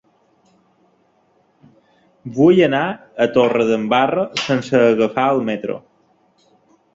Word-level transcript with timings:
Vull 2.37 2.61
anar 2.69 2.87
a 3.27 3.27
Torredembarra 3.35 4.25
sense 4.47 4.81
agafar 4.87 5.29
el 5.35 5.45
metro. 5.53 5.79